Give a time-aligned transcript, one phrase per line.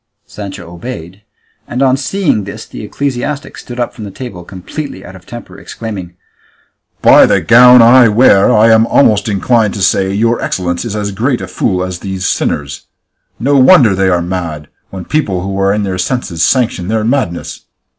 [0.25, 1.21] Sancho obeyed,
[1.67, 6.15] and on seeing this the ecclesiastic stood up from table completely out of temper, exclaiming,
[7.03, 10.95] "By the gown I wear, I am almost inclined to say that your excellence is
[10.95, 12.87] as great a fool as these sinners.
[13.39, 17.65] No wonder they are mad, when people who are in their senses sanction their madness!